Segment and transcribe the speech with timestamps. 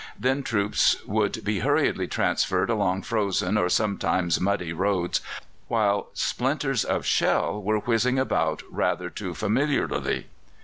[0.19, 5.21] Then troops would be hurriedly transferred along frozen or sometimes muddy roads,
[5.67, 10.25] while splinters of shell were whizzing about rather too familiarly.